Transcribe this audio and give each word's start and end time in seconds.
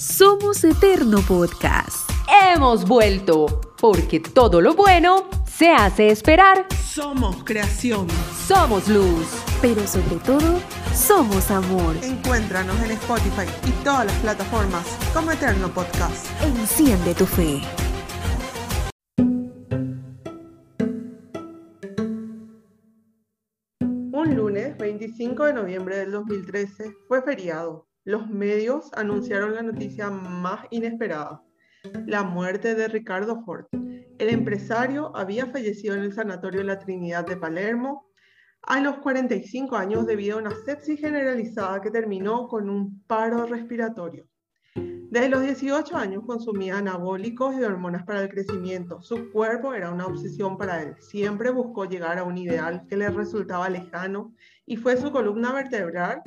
Somos 0.00 0.64
Eterno 0.64 1.20
Podcast. 1.20 2.10
Hemos 2.26 2.88
vuelto, 2.88 3.60
porque 3.78 4.18
todo 4.18 4.62
lo 4.62 4.72
bueno 4.72 5.28
se 5.46 5.72
hace 5.72 6.08
esperar. 6.08 6.66
Somos 6.82 7.44
creación. 7.44 8.06
Somos 8.48 8.88
luz. 8.88 9.26
Pero 9.60 9.86
sobre 9.86 10.16
todo, 10.24 10.58
somos 10.94 11.50
amor. 11.50 11.94
Encuéntranos 12.02 12.80
en 12.80 12.92
Spotify 12.92 13.44
y 13.68 13.72
todas 13.84 14.06
las 14.06 14.16
plataformas 14.20 14.86
como 15.12 15.32
Eterno 15.32 15.68
Podcast. 15.68 16.26
Enciende 16.44 17.14
tu 17.14 17.26
fe. 17.26 17.60
Un 23.80 24.34
lunes 24.34 24.78
25 24.78 25.44
de 25.44 25.52
noviembre 25.52 25.98
del 25.98 26.10
2013 26.12 26.90
fue 27.06 27.20
feriado 27.20 27.89
los 28.04 28.28
medios 28.28 28.90
anunciaron 28.94 29.54
la 29.54 29.62
noticia 29.62 30.10
más 30.10 30.66
inesperada, 30.70 31.42
la 32.06 32.22
muerte 32.22 32.74
de 32.74 32.88
Ricardo 32.88 33.42
Ford. 33.44 33.66
El 33.72 34.28
empresario 34.28 35.14
había 35.14 35.46
fallecido 35.46 35.94
en 35.94 36.02
el 36.02 36.12
Sanatorio 36.12 36.62
La 36.62 36.78
Trinidad 36.78 37.26
de 37.26 37.36
Palermo 37.36 38.06
a 38.62 38.80
los 38.80 38.98
45 38.98 39.76
años 39.76 40.06
debido 40.06 40.36
a 40.36 40.40
una 40.40 40.54
sepsis 40.64 41.00
generalizada 41.00 41.80
que 41.80 41.90
terminó 41.90 42.48
con 42.48 42.68
un 42.68 43.02
paro 43.06 43.46
respiratorio. 43.46 44.26
Desde 44.74 45.28
los 45.28 45.42
18 45.42 45.96
años 45.96 46.22
consumía 46.24 46.78
anabólicos 46.78 47.56
y 47.56 47.64
hormonas 47.64 48.04
para 48.04 48.22
el 48.22 48.28
crecimiento. 48.28 49.02
Su 49.02 49.30
cuerpo 49.32 49.74
era 49.74 49.90
una 49.90 50.06
obsesión 50.06 50.56
para 50.56 50.82
él. 50.82 50.94
Siempre 51.00 51.50
buscó 51.50 51.84
llegar 51.84 52.18
a 52.18 52.22
un 52.22 52.38
ideal 52.38 52.86
que 52.88 52.96
le 52.96 53.10
resultaba 53.10 53.68
lejano 53.68 54.32
y 54.66 54.76
fue 54.76 54.96
su 54.96 55.10
columna 55.10 55.52
vertebral 55.52 56.22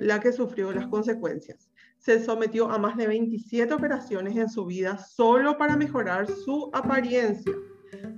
la 0.00 0.20
que 0.20 0.32
sufrió 0.32 0.72
las 0.72 0.86
consecuencias. 0.86 1.70
Se 1.98 2.22
sometió 2.24 2.70
a 2.70 2.78
más 2.78 2.96
de 2.96 3.06
27 3.06 3.72
operaciones 3.74 4.36
en 4.36 4.48
su 4.48 4.66
vida 4.66 4.98
solo 4.98 5.58
para 5.58 5.76
mejorar 5.76 6.26
su 6.26 6.70
apariencia. 6.72 7.52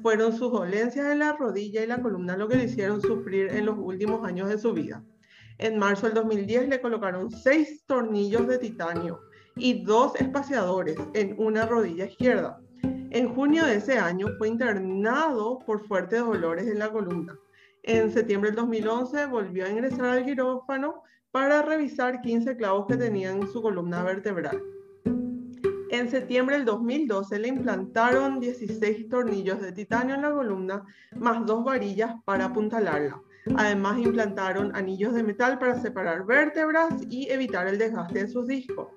Fueron 0.03 0.33
sus 0.33 0.53
dolencias 0.53 1.06
en 1.06 1.20
la 1.20 1.33
rodilla 1.33 1.83
y 1.83 1.87
la 1.87 2.03
columna 2.03 2.37
lo 2.37 2.48
que 2.48 2.56
le 2.56 2.64
hicieron 2.64 3.00
sufrir 3.00 3.48
en 3.48 3.67
los 3.67 3.78
últimos 3.78 4.27
años 4.27 4.48
de 4.48 4.59
su 4.59 4.72
vida. 4.72 5.05
En 5.59 5.78
marzo 5.78 6.06
del 6.06 6.14
2010 6.14 6.69
le 6.69 6.81
colocaron 6.81 7.31
seis 7.31 7.84
tornillos 7.87 8.48
de 8.48 8.59
titanio 8.59 9.20
y 9.56 9.84
dos 9.84 10.17
espaciadores 10.17 10.97
en 11.15 11.34
una 11.39 11.67
rodilla 11.67 12.06
izquierda. 12.06 12.61
En 13.11 13.34
junio 13.34 13.67
de 13.67 13.77
ese 13.77 13.98
año 13.98 14.28
fue 14.39 14.48
internado 14.48 15.59
por 15.67 15.87
fuertes 15.87 16.20
dolores 16.20 16.67
en 16.67 16.78
la 16.78 16.91
columna. 16.91 17.37
En 17.83 18.11
septiembre 18.11 18.50
del 18.50 18.56
2011 18.56 19.27
volvió 19.27 19.67
a 19.67 19.70
ingresar 19.70 20.06
al 20.06 20.25
quirófano 20.25 21.03
para 21.33 21.62
revisar 21.62 22.20
15 22.20 22.56
clavos 22.56 22.86
que 22.86 22.97
tenía 22.97 23.31
en 23.31 23.47
su 23.48 23.62
columna 23.62 24.03
vertebral. 24.03 24.62
En 25.91 26.09
septiembre 26.09 26.56
del 26.56 26.64
2012 26.64 27.39
le 27.39 27.48
implantaron 27.48 28.39
16 28.39 29.09
tornillos 29.09 29.61
de 29.61 29.72
titanio 29.72 30.14
en 30.14 30.22
la 30.22 30.33
columna, 30.33 30.84
más 31.17 31.45
dos 31.47 31.64
varillas 31.64 32.14
para 32.25 32.47
apuntalarla. 32.47 33.20
Además 33.56 33.98
implantaron 33.98 34.75
anillos 34.77 35.14
de 35.14 35.22
metal 35.22 35.59
para 35.59 35.81
separar 35.81 36.25
vértebras 36.27 36.95
y 37.09 37.28
evitar 37.31 37.67
el 37.67 37.78
desgaste 37.78 38.20
de 38.20 38.28
sus 38.28 38.47
discos. 38.47 38.89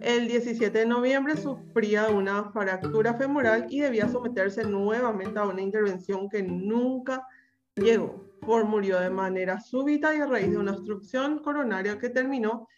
El 0.00 0.28
17 0.28 0.78
de 0.78 0.86
noviembre 0.86 1.36
sufría 1.36 2.08
una 2.08 2.50
fractura 2.52 3.14
femoral 3.14 3.66
y 3.68 3.80
debía 3.80 4.08
someterse 4.08 4.64
nuevamente 4.64 5.38
a 5.38 5.44
una 5.44 5.62
intervención 5.62 6.28
que 6.28 6.42
nunca 6.42 7.26
llegó. 7.74 8.22
Ford 8.44 8.66
murió 8.66 9.00
de 9.00 9.10
manera 9.10 9.60
súbita 9.60 10.14
y 10.14 10.20
a 10.20 10.26
raíz 10.26 10.50
de 10.50 10.58
una 10.58 10.72
obstrucción 10.72 11.38
coronaria 11.38 11.98
que 11.98 12.10
terminó 12.10 12.68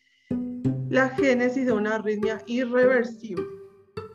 la 0.88 1.08
génesis 1.10 1.66
de 1.66 1.72
una 1.72 1.96
arritmia 1.96 2.40
irreversible. 2.46 3.44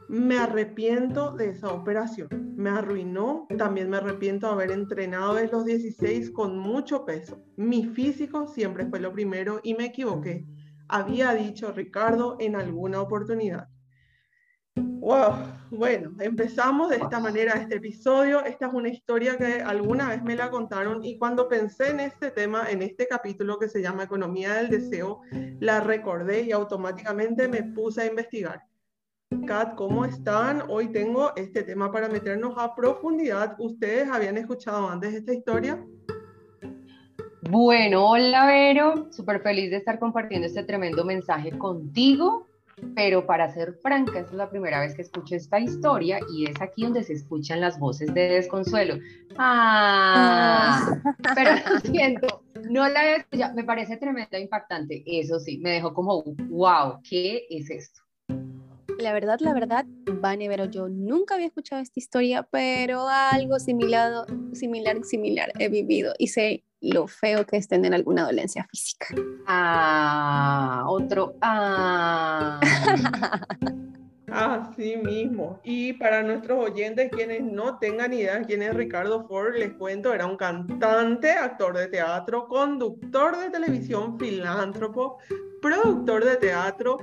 Me 0.07 0.37
arrepiento 0.37 1.31
de 1.31 1.49
esa 1.49 1.69
operación. 1.69 2.27
Me 2.55 2.69
arruinó. 2.69 3.47
También 3.57 3.89
me 3.89 3.97
arrepiento 3.97 4.47
de 4.47 4.53
haber 4.53 4.71
entrenado 4.71 5.35
desde 5.35 5.51
los 5.51 5.65
16 5.65 6.31
con 6.31 6.57
mucho 6.57 7.05
peso. 7.05 7.41
Mi 7.55 7.85
físico 7.85 8.47
siempre 8.47 8.85
fue 8.87 8.99
lo 8.99 9.11
primero 9.11 9.59
y 9.63 9.73
me 9.73 9.85
equivoqué. 9.85 10.45
Había 10.87 11.33
dicho 11.33 11.71
Ricardo 11.71 12.37
en 12.39 12.55
alguna 12.55 13.01
oportunidad. 13.01 13.67
Wow, 15.01 15.33
bueno, 15.71 16.11
empezamos 16.19 16.89
de 16.89 16.97
esta 16.97 17.19
manera 17.19 17.53
este 17.53 17.77
episodio. 17.77 18.45
Esta 18.45 18.67
es 18.67 18.73
una 18.75 18.87
historia 18.87 19.35
que 19.35 19.59
alguna 19.59 20.09
vez 20.09 20.21
me 20.21 20.35
la 20.35 20.51
contaron 20.51 21.03
y 21.03 21.17
cuando 21.17 21.49
pensé 21.49 21.89
en 21.89 22.01
este 22.01 22.29
tema, 22.29 22.69
en 22.69 22.83
este 22.83 23.07
capítulo 23.07 23.57
que 23.57 23.67
se 23.67 23.81
llama 23.81 24.03
Economía 24.03 24.53
del 24.53 24.69
Deseo, 24.69 25.21
la 25.59 25.79
recordé 25.79 26.43
y 26.43 26.51
automáticamente 26.51 27.47
me 27.47 27.63
puse 27.63 28.03
a 28.03 28.05
investigar. 28.05 28.61
Kat, 29.47 29.73
¿cómo 29.73 30.05
están? 30.05 30.65
Hoy 30.69 30.89
tengo 30.89 31.35
este 31.35 31.63
tema 31.63 31.91
para 31.91 32.07
meternos 32.07 32.53
a 32.57 32.75
profundidad. 32.75 33.55
¿Ustedes 33.57 34.07
habían 34.07 34.37
escuchado 34.37 34.87
antes 34.87 35.15
esta 35.15 35.33
historia? 35.33 35.83
Bueno, 37.49 38.07
hola 38.07 38.45
Vero, 38.45 39.07
súper 39.11 39.41
feliz 39.41 39.71
de 39.71 39.77
estar 39.77 39.97
compartiendo 39.97 40.45
este 40.45 40.63
tremendo 40.63 41.03
mensaje 41.03 41.57
contigo 41.57 42.50
pero 42.95 43.25
para 43.25 43.51
ser 43.53 43.73
franca, 43.81 44.19
es 44.19 44.31
la 44.33 44.49
primera 44.49 44.79
vez 44.79 44.95
que 44.95 45.01
escucho 45.01 45.35
esta 45.35 45.59
historia 45.59 46.19
y 46.33 46.49
es 46.49 46.61
aquí 46.61 46.83
donde 46.83 47.03
se 47.03 47.13
escuchan 47.13 47.61
las 47.61 47.79
voces 47.79 48.13
de 48.13 48.29
desconsuelo. 48.29 48.95
Ah, 49.37 51.01
pero 51.35 51.51
lo 51.51 51.79
siento, 51.91 52.43
no 52.69 52.87
la 52.87 53.01
había 53.01 53.15
escuchado, 53.17 53.55
me 53.55 53.63
parece 53.63 53.97
tremenda 53.97 54.39
impactante, 54.39 55.03
eso 55.05 55.39
sí, 55.39 55.57
me 55.59 55.71
dejó 55.71 55.93
como, 55.93 56.23
wow, 56.49 56.99
¿qué 57.07 57.45
es 57.49 57.69
esto? 57.69 58.01
La 58.99 59.13
verdad, 59.13 59.39
la 59.39 59.53
verdad, 59.53 59.85
Vane, 60.21 60.47
pero 60.47 60.65
yo 60.65 60.87
nunca 60.87 61.33
había 61.33 61.47
escuchado 61.47 61.81
esta 61.81 61.99
historia, 61.99 62.43
pero 62.51 63.07
algo 63.07 63.57
similar, 63.57 64.25
similar, 64.53 65.03
similar 65.03 65.51
he 65.57 65.69
vivido 65.69 66.13
y 66.19 66.27
sé 66.27 66.65
lo 66.81 67.07
feo 67.07 67.45
que 67.45 67.57
es 67.57 67.67
tener 67.67 67.93
alguna 67.93 68.25
dolencia 68.25 68.67
física. 68.69 69.07
Ah, 69.47 70.83
otro. 70.87 71.35
Ah. 71.41 72.59
Así 74.31 74.95
mismo. 74.95 75.59
Y 75.63 75.93
para 75.93 76.23
nuestros 76.23 76.71
oyentes, 76.71 77.11
quienes 77.11 77.43
no 77.43 77.77
tengan 77.79 78.13
idea 78.13 78.41
quién 78.43 78.61
es 78.61 78.73
Ricardo 78.73 79.27
Ford, 79.27 79.55
les 79.55 79.73
cuento, 79.73 80.13
era 80.13 80.25
un 80.25 80.37
cantante, 80.37 81.31
actor 81.31 81.77
de 81.77 81.87
teatro, 81.87 82.47
conductor 82.47 83.37
de 83.37 83.49
televisión, 83.49 84.17
filántropo, 84.17 85.17
productor 85.61 86.23
de 86.23 86.37
teatro, 86.37 86.97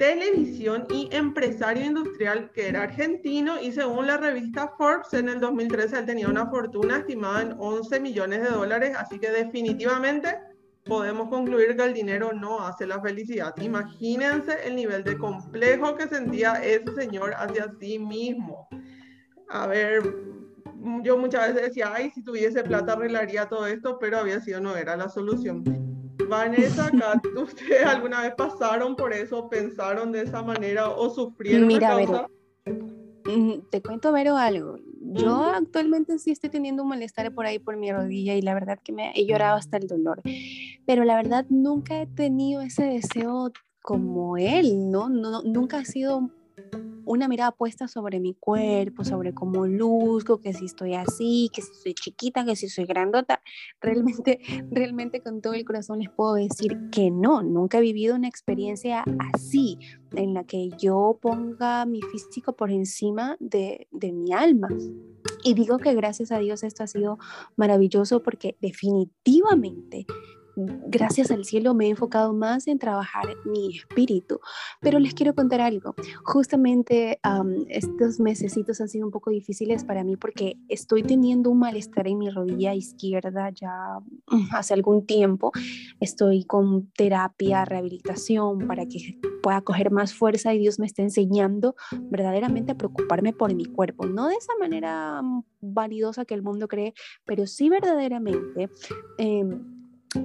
televisión 0.00 0.86
y 0.88 1.10
empresario 1.12 1.84
industrial 1.84 2.50
que 2.52 2.68
era 2.68 2.84
argentino 2.84 3.60
y 3.60 3.70
según 3.70 4.06
la 4.06 4.16
revista 4.16 4.72
Forbes 4.78 5.12
en 5.12 5.28
el 5.28 5.40
2013 5.40 5.98
él 5.98 6.06
tenía 6.06 6.26
una 6.26 6.46
fortuna 6.46 7.00
estimada 7.00 7.42
en 7.42 7.54
11 7.58 8.00
millones 8.00 8.42
de 8.42 8.48
dólares, 8.48 8.96
así 8.96 9.18
que 9.18 9.30
definitivamente 9.30 10.38
podemos 10.86 11.28
concluir 11.28 11.76
que 11.76 11.82
el 11.82 11.92
dinero 11.92 12.32
no 12.32 12.66
hace 12.66 12.86
la 12.86 12.98
felicidad. 13.02 13.54
Imagínense 13.60 14.66
el 14.66 14.76
nivel 14.76 15.04
de 15.04 15.18
complejo 15.18 15.94
que 15.96 16.08
sentía 16.08 16.54
ese 16.64 16.94
señor 16.94 17.34
hacia 17.36 17.70
sí 17.78 17.98
mismo. 17.98 18.68
A 19.50 19.66
ver, 19.66 20.02
yo 21.02 21.18
muchas 21.18 21.48
veces 21.48 21.68
decía, 21.68 21.92
ay, 21.94 22.10
si 22.10 22.24
tuviese 22.24 22.62
plata 22.62 22.94
arreglaría 22.94 23.50
todo 23.50 23.66
esto, 23.66 23.98
pero 23.98 24.16
había 24.16 24.40
sido 24.40 24.62
no 24.62 24.74
era 24.78 24.96
la 24.96 25.10
solución. 25.10 25.89
Vanessa, 26.28 26.90
¿ustedes 27.36 27.84
alguna 27.84 28.22
vez 28.22 28.34
pasaron 28.36 28.96
por 28.96 29.12
eso, 29.12 29.48
pensaron 29.48 30.12
de 30.12 30.22
esa 30.22 30.42
manera 30.42 30.90
o 30.90 31.10
sufrieron? 31.10 31.66
Mira, 31.66 31.94
Vero, 31.94 32.26
mm, 33.24 33.68
te 33.70 33.82
cuento, 33.82 34.12
Vero, 34.12 34.36
algo. 34.36 34.76
Yo 35.12 35.44
actualmente 35.44 36.18
sí 36.18 36.30
estoy 36.30 36.50
teniendo 36.50 36.82
un 36.82 36.90
malestar 36.90 37.32
por 37.34 37.46
ahí 37.46 37.58
por 37.58 37.76
mi 37.76 37.90
rodilla 37.90 38.34
y 38.34 38.42
la 38.42 38.54
verdad 38.54 38.78
que 38.82 38.92
me 38.92 39.12
he 39.14 39.26
llorado 39.26 39.56
hasta 39.56 39.76
el 39.76 39.88
dolor. 39.88 40.22
Pero 40.86 41.04
la 41.04 41.16
verdad 41.16 41.46
nunca 41.48 42.00
he 42.00 42.06
tenido 42.06 42.60
ese 42.60 42.84
deseo 42.84 43.50
como 43.82 44.36
él, 44.36 44.90
¿no? 44.90 45.08
no 45.08 45.42
nunca 45.42 45.78
ha 45.78 45.84
sido 45.84 46.30
una 47.10 47.26
mirada 47.26 47.50
puesta 47.50 47.88
sobre 47.88 48.20
mi 48.20 48.34
cuerpo, 48.34 49.04
sobre 49.04 49.34
cómo 49.34 49.66
luzco, 49.66 50.40
que 50.40 50.54
si 50.54 50.66
estoy 50.66 50.94
así, 50.94 51.50
que 51.52 51.60
si 51.60 51.74
soy 51.74 51.94
chiquita, 51.94 52.44
que 52.44 52.54
si 52.54 52.68
soy 52.68 52.84
grandota. 52.84 53.42
Realmente, 53.80 54.38
realmente 54.70 55.20
con 55.20 55.40
todo 55.40 55.54
el 55.54 55.64
corazón 55.64 55.98
les 55.98 56.10
puedo 56.10 56.34
decir 56.34 56.78
que 56.92 57.10
no, 57.10 57.42
nunca 57.42 57.78
he 57.78 57.80
vivido 57.80 58.14
una 58.14 58.28
experiencia 58.28 59.04
así, 59.34 59.76
en 60.12 60.34
la 60.34 60.44
que 60.44 60.70
yo 60.78 61.18
ponga 61.20 61.84
mi 61.84 62.00
físico 62.00 62.52
por 62.52 62.70
encima 62.70 63.36
de, 63.40 63.88
de 63.90 64.12
mi 64.12 64.32
alma. 64.32 64.68
Y 65.42 65.54
digo 65.54 65.78
que 65.78 65.94
gracias 65.94 66.30
a 66.30 66.38
Dios 66.38 66.62
esto 66.62 66.84
ha 66.84 66.86
sido 66.86 67.18
maravilloso 67.56 68.22
porque 68.22 68.56
definitivamente 68.60 70.06
gracias 70.86 71.30
al 71.30 71.44
cielo 71.44 71.74
me 71.74 71.86
he 71.86 71.90
enfocado 71.90 72.32
más 72.32 72.66
en 72.66 72.78
trabajar 72.78 73.24
mi 73.44 73.76
espíritu. 73.76 74.40
Pero 74.80 74.98
les 74.98 75.14
quiero 75.14 75.34
contar 75.34 75.60
algo. 75.60 75.94
Justamente 76.24 77.20
estos 77.68 78.20
mesecitos 78.20 78.80
han 78.80 78.88
sido 78.88 79.06
un 79.06 79.12
poco 79.12 79.30
difíciles 79.30 79.84
para 79.84 80.04
mí 80.04 80.16
porque 80.16 80.56
estoy 80.68 81.02
teniendo 81.02 81.50
un 81.50 81.58
malestar 81.58 82.06
en 82.08 82.18
mi 82.18 82.30
rodilla 82.30 82.74
izquierda 82.74 83.50
ya 83.50 83.98
mm, 84.30 84.54
hace 84.54 84.74
algún 84.74 85.06
tiempo. 85.06 85.52
Estoy 86.00 86.44
con 86.44 86.90
terapia, 86.92 87.64
rehabilitación 87.64 88.66
para 88.66 88.86
que 88.86 89.18
pueda 89.42 89.60
coger 89.62 89.90
más 89.90 90.14
fuerza 90.14 90.54
y 90.54 90.58
Dios 90.58 90.78
me 90.78 90.86
está 90.86 91.02
enseñando 91.02 91.74
verdaderamente 92.10 92.72
a 92.72 92.76
preocuparme 92.76 93.32
por 93.32 93.54
mi 93.54 93.64
cuerpo. 93.64 94.06
No 94.06 94.28
de 94.28 94.34
esa 94.34 94.52
manera 94.58 95.22
mm, 95.22 95.42
validosa 95.60 96.24
que 96.24 96.34
el 96.34 96.42
mundo 96.42 96.68
cree, 96.68 96.94
pero 97.24 97.46
sí 97.46 97.68
verdaderamente. 97.68 98.70
Eh, 99.18 99.44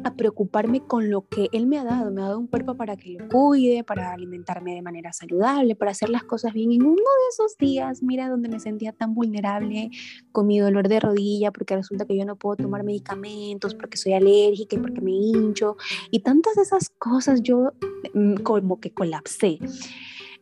a 0.03 0.15
preocuparme 0.15 0.81
con 0.81 1.09
lo 1.09 1.27
que 1.27 1.49
Él 1.51 1.67
me 1.67 1.77
ha 1.77 1.83
dado. 1.83 2.11
Me 2.11 2.21
ha 2.21 2.25
dado 2.25 2.39
un 2.39 2.47
cuerpo 2.47 2.75
para 2.75 2.95
que 2.95 3.11
lo 3.11 3.27
cuide, 3.29 3.83
para 3.83 4.13
alimentarme 4.13 4.73
de 4.73 4.81
manera 4.81 5.13
saludable, 5.13 5.75
para 5.75 5.91
hacer 5.91 6.09
las 6.09 6.23
cosas 6.23 6.53
bien. 6.53 6.71
En 6.71 6.81
uno 6.81 6.95
de 6.95 7.29
esos 7.29 7.57
días, 7.57 8.01
mira, 8.01 8.29
donde 8.29 8.49
me 8.49 8.59
sentía 8.59 8.93
tan 8.93 9.13
vulnerable 9.13 9.91
con 10.31 10.47
mi 10.47 10.59
dolor 10.59 10.87
de 10.87 10.99
rodilla, 10.99 11.51
porque 11.51 11.75
resulta 11.75 12.05
que 12.05 12.17
yo 12.17 12.25
no 12.25 12.35
puedo 12.35 12.55
tomar 12.55 12.83
medicamentos, 12.83 13.75
porque 13.75 13.97
soy 13.97 14.13
alérgica 14.13 14.75
y 14.75 14.79
porque 14.79 15.01
me 15.01 15.11
hincho, 15.11 15.77
y 16.09 16.19
tantas 16.19 16.55
de 16.55 16.63
esas 16.63 16.89
cosas, 16.97 17.41
yo 17.43 17.73
mm, 18.13 18.35
como 18.37 18.79
que 18.79 18.91
colapsé. 18.91 19.59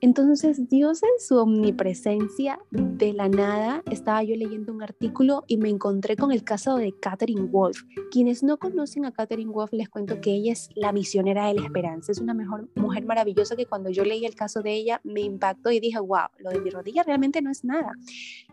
Entonces 0.03 0.67
Dios 0.67 1.01
en 1.01 1.17
su 1.17 1.37
omnipresencia 1.37 2.59
de 2.71 3.13
la 3.13 3.29
nada, 3.29 3.81
estaba 3.89 4.21
yo 4.21 4.35
leyendo 4.35 4.73
un 4.73 4.83
artículo 4.83 5.45
y 5.47 5.55
me 5.55 5.69
encontré 5.69 6.17
con 6.17 6.33
el 6.33 6.43
caso 6.43 6.75
de 6.75 6.93
Catherine 6.99 7.43
Wolf. 7.43 7.83
Quienes 8.11 8.43
no 8.43 8.57
conocen 8.57 9.05
a 9.05 9.13
Catherine 9.13 9.49
Wolf 9.49 9.71
les 9.71 9.87
cuento 9.87 10.19
que 10.19 10.31
ella 10.31 10.51
es 10.51 10.67
la 10.75 10.91
misionera 10.91 11.47
de 11.47 11.53
la 11.53 11.63
esperanza. 11.63 12.11
Es 12.11 12.19
una 12.19 12.33
mejor, 12.33 12.67
mujer 12.75 13.05
maravillosa 13.05 13.55
que 13.55 13.65
cuando 13.65 13.91
yo 13.91 14.03
leí 14.03 14.25
el 14.25 14.35
caso 14.35 14.61
de 14.61 14.73
ella 14.73 14.99
me 15.05 15.21
impactó 15.21 15.71
y 15.71 15.79
dije, 15.79 15.99
wow, 15.99 16.27
lo 16.39 16.49
de 16.49 16.59
mi 16.59 16.69
rodilla 16.69 17.03
realmente 17.03 17.41
no 17.41 17.49
es 17.49 17.63
nada. 17.63 17.93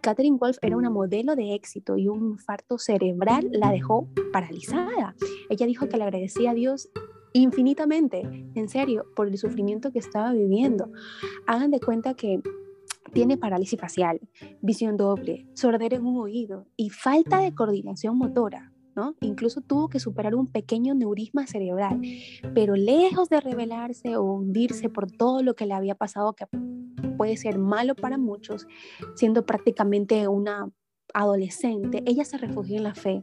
Catherine 0.02 0.36
Wolf 0.40 0.58
era 0.62 0.76
una 0.76 0.88
modelo 0.88 1.34
de 1.34 1.56
éxito 1.56 1.96
y 1.96 2.06
un 2.06 2.30
infarto 2.30 2.78
cerebral 2.78 3.48
la 3.50 3.72
dejó 3.72 4.06
paralizada. 4.32 5.16
Ella 5.48 5.66
dijo 5.66 5.88
que 5.88 5.96
le 5.96 6.04
agradecía 6.04 6.52
a 6.52 6.54
Dios 6.54 6.90
infinitamente, 7.32 8.22
en 8.54 8.68
serio, 8.68 9.06
por 9.14 9.28
el 9.28 9.38
sufrimiento 9.38 9.92
que 9.92 9.98
estaba 9.98 10.32
viviendo. 10.32 10.90
Hagan 11.46 11.70
de 11.70 11.80
cuenta 11.80 12.14
que 12.14 12.40
tiene 13.12 13.36
parálisis 13.36 13.80
facial, 13.80 14.20
visión 14.60 14.96
doble, 14.96 15.46
sordera 15.54 15.96
en 15.96 16.06
un 16.06 16.18
oído 16.18 16.66
y 16.76 16.90
falta 16.90 17.40
de 17.40 17.54
coordinación 17.54 18.16
motora. 18.16 18.72
¿no? 18.96 19.14
Incluso 19.20 19.60
tuvo 19.60 19.88
que 19.88 20.00
superar 20.00 20.34
un 20.34 20.48
pequeño 20.48 20.94
neurisma 20.94 21.46
cerebral, 21.46 22.00
pero 22.54 22.74
lejos 22.74 23.28
de 23.28 23.40
rebelarse 23.40 24.16
o 24.16 24.24
hundirse 24.24 24.88
por 24.88 25.10
todo 25.10 25.42
lo 25.42 25.54
que 25.54 25.66
le 25.66 25.74
había 25.74 25.94
pasado, 25.94 26.34
que 26.34 26.46
puede 27.16 27.36
ser 27.36 27.58
malo 27.58 27.94
para 27.94 28.18
muchos, 28.18 28.66
siendo 29.14 29.46
prácticamente 29.46 30.26
una 30.26 30.70
adolescente, 31.14 32.02
ella 32.06 32.24
se 32.24 32.38
refugió 32.38 32.76
en 32.76 32.84
la 32.84 32.94
fe, 32.94 33.22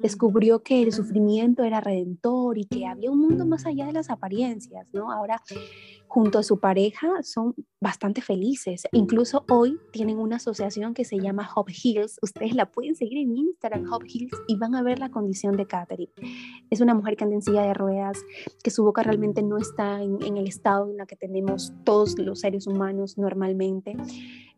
descubrió 0.00 0.62
que 0.62 0.82
el 0.82 0.92
sufrimiento 0.92 1.62
era 1.64 1.80
redentor 1.80 2.58
y 2.58 2.64
que 2.64 2.86
había 2.86 3.10
un 3.10 3.20
mundo 3.20 3.46
más 3.46 3.66
allá 3.66 3.86
de 3.86 3.92
las 3.92 4.10
apariencias, 4.10 4.86
¿no? 4.92 5.10
Ahora, 5.10 5.42
junto 6.08 6.38
a 6.38 6.42
su 6.42 6.58
pareja, 6.60 7.22
son 7.22 7.54
bastante 7.80 8.20
felices. 8.20 8.84
Incluso 8.92 9.44
hoy 9.50 9.78
tienen 9.92 10.18
una 10.18 10.36
asociación 10.36 10.94
que 10.94 11.04
se 11.04 11.18
llama 11.18 11.48
Hope 11.54 11.72
Hills. 11.72 12.18
Ustedes 12.22 12.54
la 12.54 12.70
pueden 12.70 12.96
seguir 12.96 13.18
en 13.18 13.36
Instagram, 13.36 13.92
Hope 13.92 14.06
Hills, 14.08 14.32
y 14.48 14.56
van 14.56 14.74
a 14.74 14.82
ver 14.82 14.98
la 14.98 15.10
condición 15.10 15.56
de 15.56 15.66
Catherine. 15.66 16.12
Es 16.70 16.80
una 16.80 16.94
mujer 16.94 17.16
que 17.16 17.24
anda 17.24 17.36
en 17.36 17.42
silla 17.42 17.62
de 17.62 17.74
ruedas, 17.74 18.18
que 18.62 18.70
su 18.70 18.84
boca 18.84 19.02
realmente 19.02 19.42
no 19.42 19.58
está 19.58 20.02
en, 20.02 20.18
en 20.22 20.36
el 20.36 20.46
estado 20.46 20.90
en 20.90 21.00
el 21.00 21.06
que 21.06 21.16
tenemos 21.16 21.72
todos 21.84 22.18
los 22.18 22.40
seres 22.40 22.66
humanos 22.66 23.18
normalmente 23.18 23.96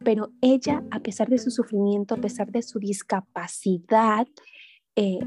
pero 0.05 0.31
ella, 0.41 0.85
a 0.91 1.01
pesar 1.01 1.29
de 1.29 1.39
su 1.39 1.51
sufrimiento, 1.51 2.15
a 2.15 2.19
pesar 2.19 2.51
de 2.51 2.63
su 2.63 2.79
discapacidad, 2.79 4.27
eh, 4.97 5.19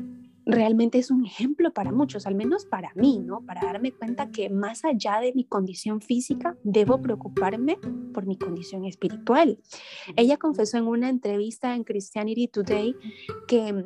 realmente 0.51 0.98
es 0.98 1.12
un 1.12 1.25
ejemplo 1.25 1.74
para 1.74 1.92
muchos, 1.92 2.27
al 2.27 2.36
menos 2.36 2.65
para 2.65 2.92
mí, 2.95 3.19
¿no? 3.19 3.42
Para 3.45 3.62
darme 3.62 3.92
cuenta 3.92 4.31
que 4.31 4.50
más 4.50 4.86
allá 4.86 5.19
de 5.19 5.33
mi 5.33 5.45
condición 5.45 6.01
física, 6.01 6.57
debo 6.63 7.01
preocuparme 7.01 7.77
por 8.13 8.25
mi 8.25 8.38
condición 8.38 8.86
espiritual. 8.86 9.59
Ella 10.15 10.38
confesó 10.38 10.77
en 10.77 10.88
una 10.88 11.09
entrevista 11.09 11.75
en 11.75 11.83
Christianity 11.83 12.48
Today 12.48 12.95
que 13.48 13.86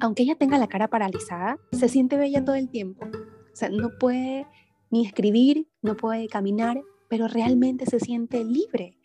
aunque 0.00 0.22
ella 0.22 0.34
tenga 0.34 0.58
la 0.58 0.66
cara 0.66 0.88
paralizada, 0.88 1.58
se 1.72 1.88
siente 1.88 2.16
bella 2.16 2.44
todo 2.44 2.56
el 2.56 2.68
tiempo. 2.68 3.06
O 3.06 3.56
sea, 3.56 3.68
no 3.68 3.90
puede 3.98 4.46
ni 4.90 5.06
escribir, 5.06 5.68
no 5.82 5.96
puede 5.96 6.26
caminar, 6.28 6.82
pero 7.08 7.28
realmente 7.28 7.86
se 7.86 8.00
siente 8.00 8.44
libre. 8.44 8.99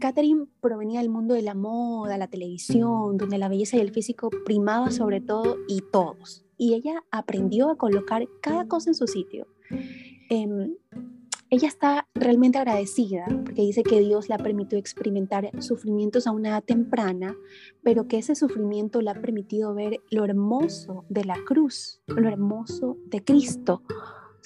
Catherine 0.00 0.46
provenía 0.60 1.00
del 1.00 1.10
mundo 1.10 1.34
de 1.34 1.42
la 1.42 1.54
moda, 1.54 2.18
la 2.18 2.28
televisión, 2.28 3.16
donde 3.16 3.38
la 3.38 3.48
belleza 3.48 3.76
y 3.76 3.80
el 3.80 3.90
físico 3.90 4.30
primaba 4.44 4.90
sobre 4.90 5.20
todo 5.20 5.56
y 5.68 5.82
todos. 5.92 6.44
Y 6.56 6.74
ella 6.74 7.04
aprendió 7.10 7.70
a 7.70 7.76
colocar 7.76 8.26
cada 8.40 8.66
cosa 8.66 8.90
en 8.90 8.94
su 8.94 9.06
sitio. 9.06 9.46
Em, 10.30 10.74
ella 11.50 11.68
está 11.68 12.06
realmente 12.14 12.58
agradecida 12.58 13.24
porque 13.26 13.62
dice 13.62 13.82
que 13.82 14.00
Dios 14.00 14.28
la 14.28 14.36
permitió 14.36 14.78
experimentar 14.78 15.50
sufrimientos 15.62 16.26
a 16.26 16.32
una 16.32 16.50
edad 16.50 16.62
temprana, 16.64 17.36
pero 17.82 18.06
que 18.06 18.18
ese 18.18 18.34
sufrimiento 18.34 19.00
le 19.00 19.10
ha 19.10 19.20
permitido 19.20 19.74
ver 19.74 20.00
lo 20.10 20.24
hermoso 20.24 21.06
de 21.08 21.24
la 21.24 21.36
cruz, 21.46 22.02
lo 22.06 22.28
hermoso 22.28 22.98
de 23.06 23.24
Cristo. 23.24 23.82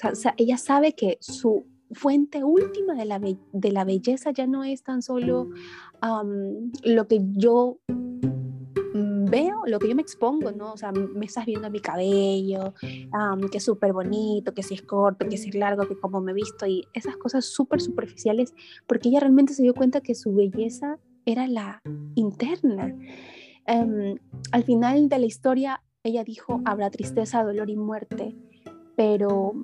o 0.05 0.15
sea 0.15 0.35
ella 0.37 0.57
sabe 0.59 0.95
que 0.95 1.19
su 1.21 1.67
fuente 1.95 2.45
última 2.45 2.95
de 2.95 3.05
la, 3.05 3.19
de 3.21 3.73
la 3.73 3.85
belleza 3.85 4.31
ya 4.31 4.47
no 4.47 4.65
es 4.65 4.83
tan 4.83 5.03
solo 5.03 5.49
lo 6.85 7.07
que 7.07 7.21
yo 7.33 7.79
mm, 7.89 9.25
veo, 9.27 9.63
lo 9.67 9.79
que 9.79 9.89
yo 9.89 9.95
me 9.95 10.03
expongo, 10.03 10.53
¿no? 10.53 10.73
O 10.73 10.77
sea, 10.77 10.93
me 10.93 11.27
estás 11.27 11.47
viendo 11.47 11.71
mi 11.71 11.81
cabello, 11.81 12.75
que 13.51 13.59
es 13.59 13.65
súper 13.65 13.93
bonito, 13.93 14.53
que 14.53 14.63
si 14.63 14.75
es 14.75 14.83
corto, 14.83 15.29
que 15.29 15.37
si 15.37 15.51
es 15.51 15.55
largo, 15.55 15.87
que 15.87 15.97
como 15.97 16.21
me 16.21 16.33
he 16.33 16.35
visto, 16.35 16.67
y 16.67 16.85
esas 16.93 17.17
cosas 17.17 17.45
súper 17.45 17.81
superficiales, 17.81 18.55
porque 18.87 19.09
ella 19.09 19.21
realmente 19.21 19.55
se 19.55 19.63
dio 19.63 19.75
cuenta 19.75 20.01
que 20.01 20.15
su 20.15 20.35
belleza 20.35 20.99
era 21.25 21.47
la 21.47 21.81
interna. 22.17 22.97
Em, 23.67 24.19
al 24.51 24.65
final 24.65 25.09
de 25.09 25.19
la 25.19 25.27
historia, 25.27 25.83
ella 26.03 26.25
dijo, 26.25 26.61
habrá 26.65 26.91
tristeza, 26.91 27.45
dolor 27.45 27.71
y 27.71 27.77
muerte, 27.77 28.37
pero 28.97 29.55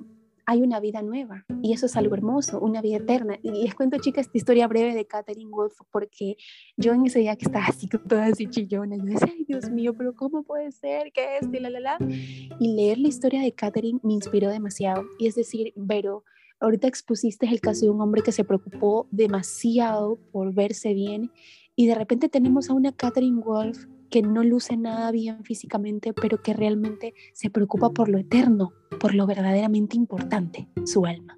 hay 0.49 0.63
una 0.63 0.79
vida 0.79 1.03
nueva 1.03 1.45
y 1.61 1.73
eso 1.73 1.85
es 1.85 1.95
algo 1.95 2.15
hermoso, 2.15 2.59
una 2.59 2.81
vida 2.81 2.97
eterna. 2.97 3.37
Y 3.43 3.51
les 3.51 3.75
cuento, 3.75 3.99
chicas, 3.99 4.25
esta 4.25 4.37
historia 4.39 4.67
breve 4.67 4.95
de 4.95 5.05
Catherine 5.05 5.51
Wolf 5.51 5.75
porque 5.91 6.37
yo 6.75 6.93
en 6.93 7.05
ese 7.05 7.19
día 7.19 7.35
que 7.35 7.45
estaba 7.45 7.65
así, 7.67 7.87
toda 7.87 8.25
así 8.25 8.47
chillona, 8.47 8.97
yo 8.97 9.03
decía, 9.03 9.31
ay 9.31 9.45
Dios 9.47 9.69
mío, 9.69 9.93
pero 9.95 10.15
¿cómo 10.15 10.41
puede 10.41 10.71
ser 10.71 11.11
que 11.11 11.37
es? 11.37 11.47
Y, 11.53 11.59
la, 11.59 11.69
la, 11.69 11.79
la. 11.79 11.97
y 11.99 12.75
leer 12.75 12.97
la 12.97 13.09
historia 13.09 13.43
de 13.43 13.51
Catherine 13.51 13.99
me 14.01 14.13
inspiró 14.13 14.49
demasiado. 14.49 15.03
Y 15.19 15.27
es 15.27 15.35
decir, 15.35 15.71
Vero, 15.75 16.23
ahorita 16.59 16.87
expusiste 16.87 17.45
el 17.45 17.61
caso 17.61 17.85
de 17.85 17.91
un 17.91 18.01
hombre 18.01 18.23
que 18.23 18.31
se 18.31 18.43
preocupó 18.43 19.07
demasiado 19.11 20.17
por 20.31 20.51
verse 20.51 20.95
bien 20.95 21.31
y 21.75 21.85
de 21.85 21.93
repente 21.93 22.27
tenemos 22.27 22.71
a 22.71 22.73
una 22.73 22.91
Catherine 22.91 23.39
Wolf 23.39 23.85
que 24.09 24.21
no 24.21 24.43
luce 24.43 24.77
nada 24.77 25.11
bien 25.11 25.43
físicamente, 25.43 26.13
pero 26.13 26.41
que 26.41 26.53
realmente 26.53 27.13
se 27.33 27.49
preocupa 27.49 27.91
por 27.91 28.09
lo 28.09 28.17
eterno, 28.17 28.73
por 28.99 29.13
lo 29.13 29.25
verdaderamente 29.27 29.95
importante, 29.95 30.67
su 30.85 31.05
alma. 31.05 31.37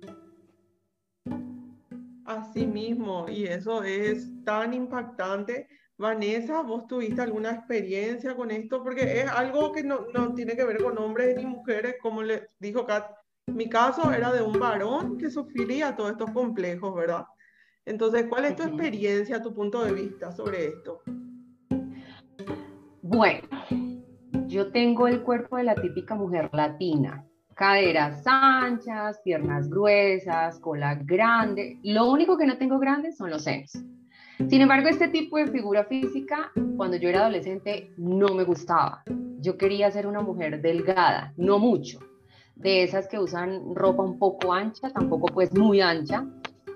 Así 2.26 2.66
mismo, 2.66 3.28
y 3.30 3.46
eso 3.46 3.84
es 3.84 4.30
tan 4.46 4.74
impactante. 4.74 5.68
Vanessa, 5.98 6.62
¿vos 6.62 6.88
tuviste 6.88 7.22
alguna 7.22 7.52
experiencia 7.52 8.36
con 8.36 8.52
esto? 8.52 8.82
Porque 8.84 9.22
es 9.22 9.30
algo 9.30 9.72
que 9.72 9.84
no, 9.84 10.08
no 10.14 10.34
tiene 10.34 10.56
que 10.56 10.64
ver 10.64 10.82
con 10.82 10.98
hombres 10.98 11.36
ni 11.36 11.46
mujeres, 11.46 11.96
como 12.02 12.24
le 12.24 12.48
dijo 12.60 12.86
Kat. 12.86 13.06
Mi 13.48 13.70
caso 13.70 14.12
era 14.12 14.32
de 14.32 14.42
un 14.42 14.58
varón 14.60 15.18
que 15.18 15.30
sufría 15.30 15.96
todos 15.96 16.12
estos 16.12 16.32
complejos, 16.32 16.96
¿verdad? 16.96 17.26
Entonces, 17.86 18.26
¿cuál 18.30 18.46
es 18.46 18.56
tu 18.56 18.64
experiencia, 18.64 19.42
tu 19.42 19.54
punto 19.54 19.84
de 19.84 19.94
vista 19.94 20.32
sobre 20.32 20.68
esto? 20.68 21.02
Bueno, 23.14 23.46
yo 24.48 24.72
tengo 24.72 25.06
el 25.06 25.22
cuerpo 25.22 25.58
de 25.58 25.66
la 25.66 25.76
típica 25.76 26.16
mujer 26.16 26.50
latina. 26.54 27.28
Caderas 27.56 28.24
anchas, 28.26 29.20
piernas 29.26 29.70
gruesas, 29.70 30.58
cola 30.60 30.96
grande. 30.96 31.78
Lo 31.84 32.10
único 32.10 32.38
que 32.38 32.46
no 32.46 32.58
tengo 32.58 32.80
grande 32.80 33.12
son 33.12 33.30
los 33.30 33.44
senos. 33.44 33.74
Sin 34.48 34.62
embargo, 34.62 34.88
este 34.88 35.10
tipo 35.10 35.38
de 35.38 35.48
figura 35.48 35.84
física, 35.84 36.54
cuando 36.78 36.96
yo 36.96 37.10
era 37.10 37.20
adolescente, 37.20 37.94
no 37.98 38.34
me 38.34 38.46
gustaba. 38.46 39.04
Yo 39.42 39.58
quería 39.58 39.92
ser 39.92 40.08
una 40.08 40.22
mujer 40.22 40.62
delgada, 40.62 41.34
no 41.36 41.60
mucho. 41.60 42.00
De 42.56 42.84
esas 42.84 43.10
que 43.10 43.20
usan 43.20 43.76
ropa 43.76 44.04
un 44.04 44.20
poco 44.20 44.54
ancha, 44.54 44.90
tampoco 44.90 45.26
pues 45.26 45.54
muy 45.54 45.82
ancha, 45.82 46.26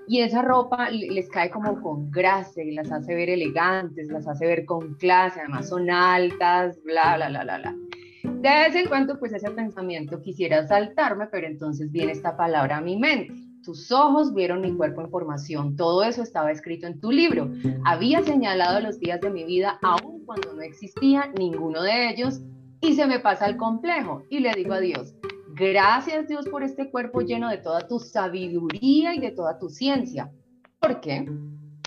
y 0.08 0.20
esa 0.20 0.42
ropa 0.42 0.90
les 0.90 1.28
cae 1.28 1.50
como 1.50 1.80
con 1.80 2.10
grasa 2.10 2.62
y 2.62 2.72
las 2.72 2.92
hace 2.92 3.14
ver 3.14 3.30
elegantes, 3.30 4.08
las 4.08 4.26
hace 4.26 4.46
ver 4.46 4.64
con 4.64 4.94
clase, 4.94 5.40
además 5.40 5.68
son 5.68 5.90
altas, 5.90 6.80
bla, 6.84 7.16
bla, 7.16 7.28
bla, 7.28 7.42
bla, 7.42 7.58
bla. 7.58 7.76
De 8.22 8.48
vez 8.48 8.74
en 8.74 8.88
cuando, 8.88 9.18
pues 9.18 9.32
ese 9.32 9.50
pensamiento 9.50 10.20
quisiera 10.20 10.66
saltarme, 10.66 11.26
pero 11.26 11.46
entonces 11.46 11.90
viene 11.90 12.12
esta 12.12 12.36
palabra 12.36 12.78
a 12.78 12.80
mi 12.80 12.96
mente. 12.96 13.34
Tus 13.64 13.90
ojos 13.90 14.32
vieron 14.34 14.60
mi 14.60 14.72
cuerpo 14.72 15.00
en 15.00 15.10
formación. 15.10 15.76
Todo 15.76 16.04
eso 16.04 16.22
estaba 16.22 16.52
escrito 16.52 16.86
en 16.86 17.00
tu 17.00 17.10
libro. 17.10 17.50
Había 17.84 18.22
señalado 18.22 18.80
los 18.80 19.00
días 19.00 19.20
de 19.20 19.30
mi 19.30 19.44
vida, 19.44 19.78
aun 19.82 20.24
cuando 20.24 20.52
no 20.54 20.62
existía 20.62 21.32
ninguno 21.36 21.82
de 21.82 22.10
ellos, 22.10 22.40
y 22.80 22.94
se 22.94 23.06
me 23.06 23.18
pasa 23.18 23.46
el 23.46 23.56
complejo. 23.56 24.22
Y 24.30 24.40
le 24.40 24.52
digo 24.54 24.74
a 24.74 24.80
Dios, 24.80 25.14
gracias 25.56 26.28
Dios 26.28 26.48
por 26.48 26.62
este 26.62 26.90
cuerpo 26.90 27.22
lleno 27.22 27.48
de 27.48 27.58
toda 27.58 27.86
tu 27.88 27.98
sabiduría 27.98 29.14
y 29.14 29.18
de 29.18 29.30
toda 29.30 29.58
tu 29.58 29.68
ciencia. 29.68 30.30
¿Por 30.78 31.00
qué? 31.00 31.26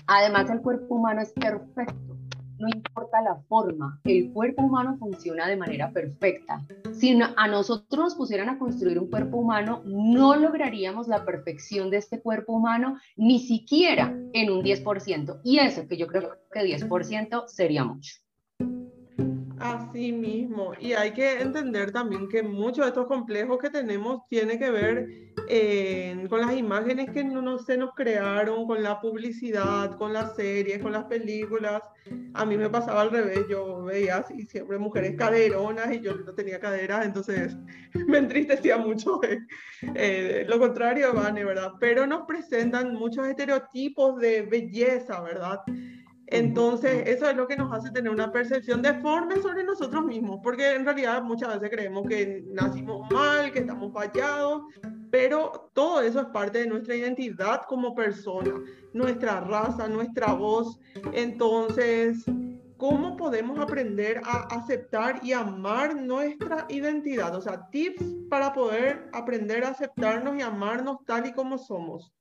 Además, 0.06 0.50
el 0.50 0.60
cuerpo 0.60 0.96
humano 0.96 1.20
es 1.22 1.32
perfecto. 1.32 2.16
No 2.58 2.68
importa 2.68 3.22
la 3.22 3.36
forma, 3.48 3.98
el 4.04 4.32
cuerpo 4.32 4.62
humano 4.62 4.98
funciona 4.98 5.48
de 5.48 5.56
manera 5.56 5.90
perfecta. 5.92 6.60
Si 6.92 7.18
a 7.36 7.48
nosotros 7.48 7.98
nos 7.98 8.14
pusieran 8.16 8.50
a 8.50 8.58
construir 8.58 8.98
un 8.98 9.08
cuerpo 9.08 9.38
humano, 9.38 9.80
no 9.86 10.36
lograríamos 10.36 11.08
la 11.08 11.24
perfección 11.24 11.88
de 11.88 11.96
este 11.96 12.20
cuerpo 12.20 12.52
humano 12.52 12.98
ni 13.16 13.38
siquiera 13.38 14.14
en 14.34 14.50
un 14.50 14.62
10%. 14.62 15.40
Y 15.42 15.58
eso 15.58 15.88
que 15.88 15.96
yo 15.96 16.06
creo 16.06 16.36
que 16.52 16.60
10% 16.60 17.46
sería 17.46 17.84
mucho. 17.84 18.16
Así 19.60 20.10
mismo, 20.10 20.72
y 20.80 20.94
hay 20.94 21.12
que 21.12 21.38
entender 21.38 21.92
también 21.92 22.28
que 22.28 22.42
muchos 22.42 22.78
de 22.78 22.88
estos 22.88 23.06
complejos 23.06 23.58
que 23.58 23.68
tenemos 23.68 24.26
tiene 24.26 24.58
que 24.58 24.70
ver 24.70 25.06
eh, 25.48 26.26
con 26.30 26.40
las 26.40 26.56
imágenes 26.56 27.10
que 27.10 27.22
no, 27.22 27.58
se 27.58 27.76
nos 27.76 27.94
crearon, 27.94 28.66
con 28.66 28.82
la 28.82 29.02
publicidad, 29.02 29.98
con 29.98 30.14
las 30.14 30.34
series, 30.34 30.80
con 30.80 30.92
las 30.92 31.04
películas. 31.04 31.82
A 32.32 32.46
mí 32.46 32.56
me 32.56 32.70
pasaba 32.70 33.02
al 33.02 33.10
revés, 33.10 33.40
yo 33.50 33.84
veía 33.84 34.16
así 34.16 34.46
siempre 34.46 34.78
mujeres 34.78 35.14
caderonas 35.18 35.92
y 35.92 36.00
yo 36.00 36.14
no 36.14 36.32
tenía 36.32 36.58
caderas, 36.58 37.04
entonces 37.04 37.54
me 38.08 38.16
entristecía 38.16 38.78
mucho. 38.78 39.20
Eh, 39.94 40.44
lo 40.46 40.58
contrario, 40.58 41.14
Vane, 41.14 41.42
¿verdad? 41.42 41.72
Pero 41.80 42.06
nos 42.06 42.26
presentan 42.26 42.92
muchos 42.92 43.26
estereotipos 43.26 44.20
de 44.20 44.42
belleza, 44.42 45.22
¿verdad? 45.22 45.60
Entonces, 46.30 47.08
eso 47.08 47.28
es 47.28 47.36
lo 47.36 47.48
que 47.48 47.56
nos 47.56 47.72
hace 47.72 47.90
tener 47.90 48.10
una 48.10 48.30
percepción 48.30 48.82
deforme 48.82 49.36
sobre 49.42 49.64
nosotros 49.64 50.04
mismos, 50.04 50.38
porque 50.42 50.74
en 50.74 50.84
realidad 50.84 51.22
muchas 51.22 51.54
veces 51.54 51.70
creemos 51.70 52.06
que 52.08 52.44
nacimos 52.52 53.10
mal, 53.10 53.50
que 53.50 53.60
estamos 53.60 53.92
fallados, 53.92 54.62
pero 55.10 55.70
todo 55.74 56.00
eso 56.02 56.20
es 56.20 56.26
parte 56.28 56.58
de 56.58 56.68
nuestra 56.68 56.94
identidad 56.94 57.62
como 57.66 57.96
persona, 57.96 58.54
nuestra 58.92 59.40
raza, 59.40 59.88
nuestra 59.88 60.32
voz. 60.32 60.78
Entonces, 61.12 62.24
¿cómo 62.76 63.16
podemos 63.16 63.58
aprender 63.58 64.20
a 64.24 64.46
aceptar 64.54 65.18
y 65.24 65.32
amar 65.32 65.96
nuestra 65.96 66.64
identidad? 66.68 67.34
O 67.34 67.40
sea, 67.40 67.68
tips 67.70 68.04
para 68.28 68.52
poder 68.52 69.10
aprender 69.12 69.64
a 69.64 69.70
aceptarnos 69.70 70.36
y 70.36 70.42
amarnos 70.42 70.98
tal 71.06 71.26
y 71.26 71.32
como 71.32 71.58
somos. 71.58 72.12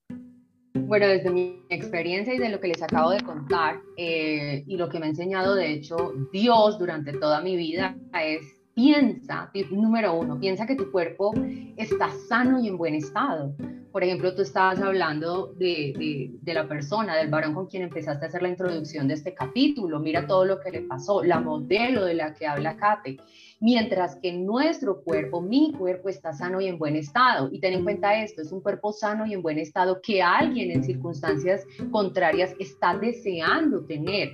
Bueno, 0.74 1.08
desde 1.08 1.32
mi 1.32 1.64
experiencia 1.70 2.34
y 2.34 2.38
de 2.38 2.50
lo 2.50 2.60
que 2.60 2.68
les 2.68 2.82
acabo 2.82 3.12
de 3.12 3.22
contar 3.22 3.80
eh, 3.98 4.64
y 4.68 4.78
lo 4.78 4.90
que 4.90 5.00
me 5.00 5.08
ha 5.08 5.10
enseñado, 5.10 5.56
de 5.56 5.72
hecho, 5.72 6.14
Dios 6.32 6.78
durante 6.78 7.14
toda 7.14 7.42
mi 7.42 7.56
vida 7.56 7.96
es 8.14 8.60
piensa, 8.74 9.52
número 9.72 10.14
uno, 10.14 10.40
piensa 10.40 10.66
que 10.66 10.76
tu 10.76 10.90
cuerpo 10.90 11.34
está 11.76 12.10
sano 12.30 12.62
y 12.62 12.68
en 12.68 12.78
buen 12.78 12.96
estado. 12.96 13.54
Por 13.92 14.04
ejemplo, 14.04 14.36
tú 14.36 14.44
estabas 14.44 14.80
hablando 14.82 15.54
de, 15.58 16.38
de, 16.42 16.54
la 16.54 16.68
persona, 16.68 17.16
del 17.16 17.30
varón 17.30 17.54
con 17.54 17.68
quien 17.68 17.84
empezaste 17.84 18.26
a 18.26 18.28
hacer 18.28 18.42
la 18.42 18.50
introducción 18.50 19.08
de 19.08 19.16
este 19.16 19.34
capítulo. 19.34 20.00
Mira 20.00 20.28
todo 20.28 20.46
lo 20.46 20.60
que 20.60 20.72
le 20.72 20.82
pasó, 20.82 21.24
la 21.24 21.40
modelo 21.40 22.06
de 22.06 22.14
la 22.14 22.34
que 22.34 22.46
habla 22.46 22.78
Kate 22.78 23.18
mientras 23.60 24.16
que 24.16 24.34
nuestro 24.34 25.02
cuerpo, 25.02 25.42
mi 25.42 25.74
cuerpo 25.74 26.10
está 26.10 26.34
sano 26.34 26.62
y 26.62 26.68
en 26.68 26.78
buen 26.78 26.96
estado. 26.96 27.50
Y 27.52 27.60
ten 27.60 27.74
en 27.74 27.84
cuenta 27.84 28.22
esto, 28.22 28.42
es 28.42 28.52
un 28.52 28.62
cuerpo 28.62 28.92
sano 28.92 29.26
y 29.26 29.34
en 29.34 29.42
buen 29.42 29.60
estado 29.60 30.00
que 30.02 30.22
alguien 30.22 30.72
en 30.72 30.84
circunstancias 30.84 31.66
contrarias 31.92 32.56
está 32.60 32.98
deseando 32.98 33.86
tener. 33.86 34.30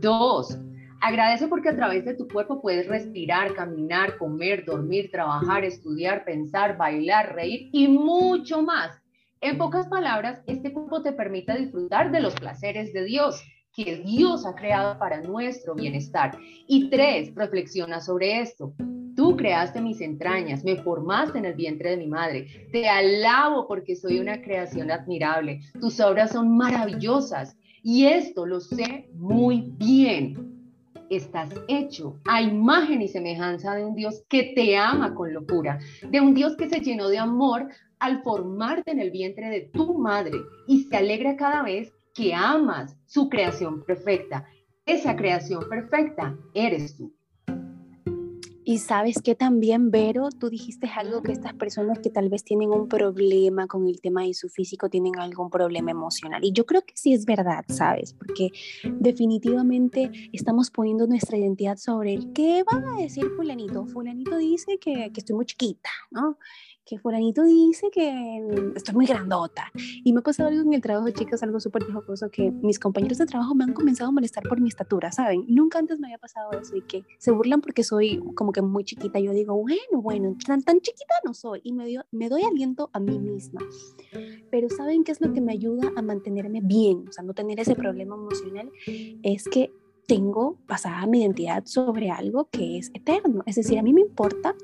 Dos, 0.00 0.56
agradece 1.00 1.48
porque 1.48 1.68
a 1.68 1.76
través 1.76 2.04
de 2.04 2.14
tu 2.14 2.28
cuerpo 2.28 2.60
puedes 2.60 2.86
respirar, 2.86 3.54
caminar, 3.54 4.16
comer, 4.18 4.64
dormir, 4.64 5.10
trabajar, 5.10 5.64
estudiar, 5.64 6.24
pensar, 6.24 6.76
bailar, 6.76 7.34
reír 7.34 7.68
y 7.72 7.88
mucho 7.88 8.62
más. 8.62 9.00
En 9.40 9.58
pocas 9.58 9.86
palabras, 9.88 10.40
este 10.46 10.72
cuerpo 10.72 11.02
te 11.02 11.12
permite 11.12 11.56
disfrutar 11.58 12.10
de 12.10 12.20
los 12.20 12.34
placeres 12.34 12.92
de 12.92 13.04
Dios 13.04 13.42
que 13.74 13.96
Dios 13.96 14.46
ha 14.46 14.54
creado 14.54 14.98
para 14.98 15.20
nuestro 15.20 15.74
bienestar. 15.74 16.38
Y 16.66 16.88
tres, 16.88 17.34
reflexiona 17.34 18.00
sobre 18.00 18.40
esto. 18.40 18.72
Tú 19.16 19.36
creaste 19.36 19.80
mis 19.80 20.00
entrañas, 20.00 20.64
me 20.64 20.76
formaste 20.76 21.38
en 21.38 21.44
el 21.44 21.54
vientre 21.54 21.90
de 21.90 21.96
mi 21.96 22.06
madre. 22.06 22.68
Te 22.72 22.88
alabo 22.88 23.68
porque 23.68 23.96
soy 23.96 24.18
una 24.18 24.40
creación 24.40 24.90
admirable. 24.90 25.60
Tus 25.80 26.00
obras 26.00 26.32
son 26.32 26.56
maravillosas 26.56 27.56
y 27.82 28.06
esto 28.06 28.46
lo 28.46 28.60
sé 28.60 29.10
muy 29.14 29.72
bien. 29.76 30.53
Estás 31.10 31.50
hecho 31.68 32.20
a 32.26 32.40
imagen 32.40 33.02
y 33.02 33.08
semejanza 33.08 33.74
de 33.74 33.84
un 33.84 33.94
Dios 33.94 34.24
que 34.28 34.52
te 34.54 34.76
ama 34.76 35.14
con 35.14 35.32
locura, 35.32 35.78
de 36.08 36.20
un 36.20 36.34
Dios 36.34 36.56
que 36.56 36.68
se 36.68 36.80
llenó 36.80 37.08
de 37.08 37.18
amor 37.18 37.68
al 37.98 38.22
formarte 38.22 38.90
en 38.90 39.00
el 39.00 39.10
vientre 39.10 39.48
de 39.50 39.62
tu 39.72 39.98
madre 39.98 40.38
y 40.66 40.84
se 40.84 40.96
alegra 40.96 41.36
cada 41.36 41.62
vez 41.62 41.92
que 42.14 42.34
amas 42.34 42.96
su 43.06 43.28
creación 43.28 43.84
perfecta. 43.84 44.46
Esa 44.86 45.16
creación 45.16 45.68
perfecta 45.68 46.36
eres 46.54 46.96
tú. 46.96 47.14
Y 48.66 48.78
sabes 48.78 49.20
que 49.22 49.34
también, 49.34 49.90
Vero, 49.90 50.30
tú 50.30 50.48
dijiste 50.48 50.88
algo 50.96 51.22
que 51.22 51.32
estas 51.32 51.52
personas 51.52 51.98
que 51.98 52.08
tal 52.08 52.30
vez 52.30 52.44
tienen 52.44 52.70
un 52.70 52.88
problema 52.88 53.66
con 53.66 53.86
el 53.86 54.00
tema 54.00 54.22
de 54.22 54.32
su 54.32 54.48
físico 54.48 54.88
tienen 54.88 55.18
algún 55.18 55.50
problema 55.50 55.90
emocional. 55.90 56.42
Y 56.42 56.52
yo 56.52 56.64
creo 56.64 56.82
que 56.82 56.94
sí 56.96 57.12
es 57.12 57.26
verdad, 57.26 57.64
¿sabes? 57.68 58.14
Porque 58.14 58.50
definitivamente 59.00 60.10
estamos 60.32 60.70
poniendo 60.70 61.06
nuestra 61.06 61.36
identidad 61.36 61.76
sobre 61.76 62.14
el 62.14 62.32
qué 62.32 62.62
va 62.62 62.94
a 62.94 63.02
decir 63.02 63.26
fulanito. 63.36 63.84
Fulanito 63.86 64.38
dice 64.38 64.78
que, 64.78 65.10
que 65.12 65.20
estoy 65.20 65.36
muy 65.36 65.44
chiquita, 65.44 65.90
¿no? 66.10 66.38
Que 66.84 66.98
fulanito 66.98 67.42
dice 67.44 67.88
que 67.90 68.42
estoy 68.74 68.94
muy 68.94 69.06
grandota. 69.06 69.72
Y 70.04 70.12
me 70.12 70.20
ha 70.20 70.22
pasado 70.22 70.50
algo 70.50 70.62
en 70.62 70.74
el 70.74 70.82
trabajo, 70.82 71.10
chicas, 71.10 71.42
algo 71.42 71.58
súper 71.60 71.84
jocoso, 71.90 72.30
que 72.30 72.50
mis 72.50 72.78
compañeros 72.78 73.18
de 73.18 73.26
trabajo 73.26 73.54
me 73.54 73.64
han 73.64 73.72
comenzado 73.72 74.10
a 74.10 74.12
molestar 74.12 74.42
por 74.44 74.60
mi 74.60 74.68
estatura, 74.68 75.10
¿saben? 75.10 75.44
Nunca 75.48 75.78
antes 75.78 75.98
me 75.98 76.08
había 76.08 76.18
pasado 76.18 76.52
eso 76.52 76.76
y 76.76 76.82
que 76.82 77.04
se 77.18 77.30
burlan 77.30 77.60
porque 77.60 77.82
soy 77.84 78.22
como 78.34 78.52
que 78.52 78.60
muy 78.60 78.84
chiquita. 78.84 79.18
Yo 79.18 79.32
digo, 79.32 79.56
bueno, 79.56 80.02
bueno, 80.02 80.36
tan, 80.46 80.62
tan 80.62 80.80
chiquita 80.80 81.14
no 81.24 81.32
soy. 81.32 81.60
Y 81.64 81.72
me, 81.72 81.86
dio, 81.86 82.04
me 82.12 82.28
doy 82.28 82.42
aliento 82.42 82.90
a 82.92 83.00
mí 83.00 83.18
misma. 83.18 83.60
Pero 84.50 84.68
¿saben 84.68 85.04
qué 85.04 85.12
es 85.12 85.20
lo 85.20 85.32
que 85.32 85.40
me 85.40 85.52
ayuda 85.52 85.90
a 85.96 86.02
mantenerme 86.02 86.60
bien? 86.62 87.08
O 87.08 87.12
sea, 87.12 87.24
no 87.24 87.32
tener 87.32 87.60
ese 87.60 87.74
problema 87.74 88.14
emocional. 88.14 88.70
Es 89.22 89.44
que 89.48 89.72
tengo 90.06 90.58
basada 90.68 91.06
mi 91.06 91.22
identidad 91.22 91.64
sobre 91.64 92.10
algo 92.10 92.48
que 92.50 92.78
es 92.78 92.90
eterno. 92.92 93.42
Es 93.46 93.56
decir, 93.56 93.78
a 93.78 93.82
mí 93.82 93.94
me 93.94 94.02
importa 94.02 94.54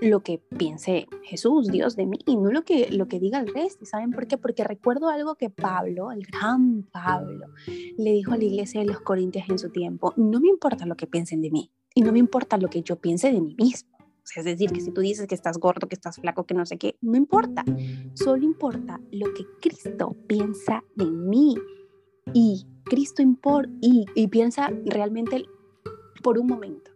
lo 0.00 0.20
que 0.22 0.38
piense 0.56 1.06
Jesús, 1.22 1.68
Dios 1.68 1.96
de 1.96 2.06
mí, 2.06 2.18
y 2.26 2.36
no 2.36 2.50
lo 2.50 2.62
que, 2.62 2.90
lo 2.90 3.08
que 3.08 3.20
diga 3.20 3.40
el 3.40 3.52
resto. 3.52 3.84
¿Saben 3.84 4.10
por 4.10 4.26
qué? 4.26 4.36
Porque 4.36 4.64
recuerdo 4.64 5.08
algo 5.08 5.36
que 5.36 5.50
Pablo, 5.50 6.10
el 6.12 6.22
gran 6.26 6.82
Pablo, 6.84 7.46
le 7.66 8.12
dijo 8.12 8.32
a 8.32 8.36
la 8.36 8.44
iglesia 8.44 8.80
de 8.80 8.86
los 8.86 9.00
Corintios 9.00 9.48
en 9.48 9.58
su 9.58 9.70
tiempo, 9.70 10.12
no 10.16 10.40
me 10.40 10.48
importa 10.48 10.86
lo 10.86 10.96
que 10.96 11.06
piensen 11.06 11.40
de 11.40 11.50
mí, 11.50 11.70
y 11.94 12.02
no 12.02 12.12
me 12.12 12.18
importa 12.18 12.56
lo 12.58 12.68
que 12.68 12.82
yo 12.82 12.96
piense 12.96 13.32
de 13.32 13.40
mí 13.40 13.54
mismo. 13.56 13.90
es 14.36 14.44
decir, 14.44 14.72
que 14.72 14.80
si 14.80 14.90
tú 14.90 15.00
dices 15.00 15.26
que 15.26 15.34
estás 15.34 15.58
gordo, 15.58 15.88
que 15.88 15.94
estás 15.94 16.16
flaco, 16.16 16.44
que 16.44 16.54
no 16.54 16.66
sé 16.66 16.76
qué, 16.76 16.96
no 17.00 17.16
importa. 17.16 17.64
Solo 18.14 18.44
importa 18.44 19.00
lo 19.12 19.32
que 19.32 19.44
Cristo 19.60 20.16
piensa 20.26 20.82
de 20.96 21.06
mí. 21.06 21.56
Y 22.32 22.66
Cristo 22.84 23.22
importa 23.22 23.70
y, 23.80 24.06
y 24.14 24.28
piensa 24.28 24.72
realmente 24.86 25.44
por 26.22 26.38
un 26.38 26.46
momento 26.46 26.90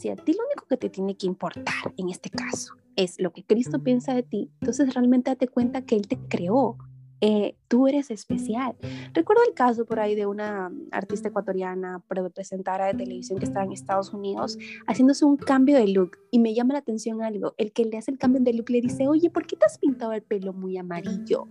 si 0.00 0.08
a 0.08 0.16
ti 0.16 0.32
lo 0.32 0.44
único 0.46 0.66
que 0.66 0.78
te 0.78 0.88
tiene 0.88 1.14
que 1.14 1.26
importar 1.26 1.92
en 1.98 2.08
este 2.08 2.30
caso 2.30 2.74
es 2.96 3.20
lo 3.20 3.32
que 3.32 3.44
Cristo 3.44 3.82
piensa 3.82 4.14
de 4.14 4.22
ti, 4.22 4.50
entonces 4.60 4.94
realmente 4.94 5.30
date 5.30 5.46
cuenta 5.46 5.82
que 5.82 5.94
Él 5.94 6.08
te 6.08 6.16
creó. 6.16 6.78
Eh, 7.22 7.54
tú 7.68 7.86
eres 7.86 8.10
especial. 8.10 8.74
Recuerdo 9.12 9.42
el 9.46 9.52
caso 9.52 9.84
por 9.84 10.00
ahí 10.00 10.14
de 10.14 10.24
una 10.24 10.72
artista 10.90 11.28
ecuatoriana, 11.28 12.02
presentadora 12.34 12.86
de 12.86 12.94
televisión 12.94 13.38
que 13.38 13.44
estaba 13.44 13.66
en 13.66 13.72
Estados 13.72 14.14
Unidos, 14.14 14.56
haciéndose 14.86 15.26
un 15.26 15.36
cambio 15.36 15.76
de 15.76 15.88
look. 15.88 16.16
Y 16.30 16.38
me 16.38 16.54
llama 16.54 16.72
la 16.72 16.78
atención 16.78 17.22
algo. 17.22 17.54
El 17.58 17.72
que 17.72 17.84
le 17.84 17.98
hace 17.98 18.10
el 18.10 18.16
cambio 18.16 18.40
de 18.40 18.54
look 18.54 18.70
le 18.70 18.80
dice, 18.80 19.06
oye, 19.06 19.28
¿por 19.28 19.46
qué 19.46 19.56
te 19.56 19.66
has 19.66 19.76
pintado 19.76 20.14
el 20.14 20.22
pelo 20.22 20.54
muy 20.54 20.78
amarillo? 20.78 21.46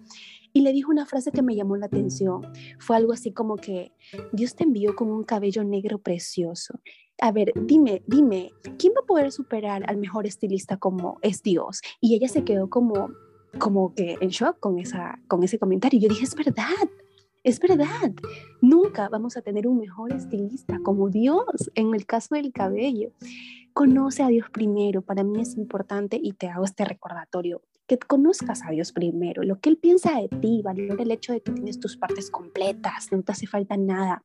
Y 0.54 0.62
le 0.62 0.74
dijo 0.74 0.92
una 0.92 1.06
frase 1.06 1.32
que 1.32 1.42
me 1.42 1.56
llamó 1.56 1.78
la 1.78 1.86
atención. 1.86 2.42
Fue 2.80 2.96
algo 2.96 3.14
así 3.14 3.32
como 3.32 3.56
que 3.56 3.94
Dios 4.32 4.56
te 4.56 4.64
envió 4.64 4.96
con 4.96 5.10
un 5.12 5.24
cabello 5.24 5.64
negro 5.64 6.00
precioso 6.00 6.80
a 7.22 7.32
ver, 7.32 7.52
dime, 7.56 8.02
dime, 8.08 8.52
¿quién 8.78 8.94
va 8.96 9.02
a 9.02 9.06
poder 9.06 9.32
superar 9.32 9.84
al 9.88 9.98
mejor 9.98 10.26
estilista 10.26 10.78
como 10.78 11.20
es 11.22 11.44
Dios? 11.44 11.82
Y 12.00 12.16
ella 12.16 12.28
se 12.28 12.44
quedó 12.44 12.70
como, 12.70 13.12
como 13.58 13.94
que 13.94 14.18
en 14.22 14.30
shock 14.30 14.60
con, 14.60 14.80
esa, 14.80 15.20
con 15.28 15.44
ese 15.44 15.60
comentario. 15.60 16.00
Yo 16.00 16.10
dije, 16.10 16.24
es 16.24 16.36
verdad, 16.36 16.90
es 17.44 17.60
verdad. 17.60 18.14
Nunca 18.62 19.10
vamos 19.10 19.38
a 19.38 19.42
tener 19.42 19.68
un 19.68 19.80
mejor 19.80 20.14
estilista 20.14 20.80
como 20.84 21.10
Dios 21.10 21.72
en 21.76 21.94
el 21.94 22.06
caso 22.06 22.36
del 22.36 22.52
cabello. 22.52 23.12
Conoce 23.74 24.24
a 24.24 24.28
Dios 24.28 24.50
primero, 24.50 25.02
para 25.02 25.24
mí 25.24 25.42
es 25.42 25.58
importante 25.58 26.20
y 26.22 26.34
te 26.34 26.48
hago 26.48 26.66
este 26.66 26.86
recordatorio 26.86 27.62
que 27.90 27.98
conozcas 27.98 28.62
a 28.64 28.70
Dios 28.70 28.92
primero, 28.92 29.42
lo 29.42 29.60
que 29.60 29.70
Él 29.72 29.78
piensa 29.78 30.16
de 30.22 30.30
ti, 30.30 30.62
valora 30.64 31.02
el 31.02 31.12
hecho 31.12 31.34
de 31.34 31.42
que 31.42 31.52
tienes 31.52 31.80
tus 31.80 31.98
partes 31.98 32.30
completas, 32.30 33.12
no 33.12 33.24
te 33.24 33.32
hace 33.32 33.48
falta 33.48 33.78
nada, 33.78 34.24